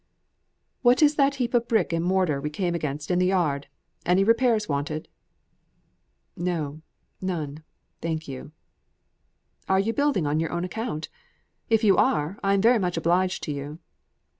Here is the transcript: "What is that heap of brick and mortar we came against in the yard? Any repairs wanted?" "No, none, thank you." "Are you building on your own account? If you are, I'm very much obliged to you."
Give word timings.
"What 0.81 1.03
is 1.03 1.13
that 1.13 1.35
heap 1.35 1.53
of 1.53 1.67
brick 1.67 1.93
and 1.93 2.03
mortar 2.03 2.41
we 2.41 2.49
came 2.49 2.73
against 2.73 3.11
in 3.11 3.19
the 3.19 3.27
yard? 3.27 3.67
Any 4.03 4.23
repairs 4.23 4.67
wanted?" 4.67 5.07
"No, 6.35 6.81
none, 7.21 7.63
thank 8.01 8.27
you." 8.27 8.51
"Are 9.69 9.79
you 9.79 9.93
building 9.93 10.25
on 10.25 10.39
your 10.39 10.49
own 10.53 10.63
account? 10.65 11.07
If 11.69 11.83
you 11.83 11.97
are, 11.97 12.39
I'm 12.41 12.61
very 12.61 12.79
much 12.79 12.97
obliged 12.97 13.43
to 13.43 13.51
you." 13.51 13.77